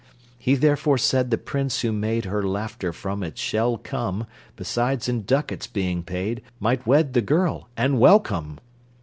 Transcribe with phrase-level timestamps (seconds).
[0.39, 5.21] He therefore said the prince who made Her laughter from its shell come, Besides in
[5.25, 8.59] ducats being paid, Might wed the girl, and welcome!